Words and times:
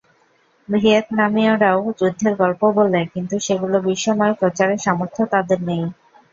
ভিয়েতনামীয়রাও 0.69 1.79
যুদ্ধের 1.99 2.33
গল্প 2.35 2.61
বলে 2.77 3.01
কিন্তু 3.13 3.35
সেগুলো 3.39 3.77
বিশ্বময় 3.87 4.35
প্রচারের 4.39 4.79
সামর্থ্য 4.79 5.21
তাদের 5.33 5.59
নেই। 5.67 5.83